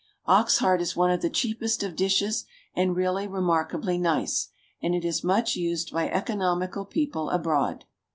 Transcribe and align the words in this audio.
Ox 0.25 0.57
heart 0.57 0.81
is 0.81 0.95
one 0.95 1.11
of 1.11 1.21
the 1.21 1.29
cheapest 1.29 1.83
of 1.83 1.95
dishes, 1.95 2.45
and 2.75 2.95
really 2.95 3.27
remarkably 3.27 3.99
nice, 3.99 4.47
and 4.81 4.95
it 4.95 5.05
is 5.05 5.23
much 5.23 5.55
used 5.55 5.93
by 5.93 6.09
economical 6.09 6.85
people 6.85 7.29
abroad. 7.29 7.85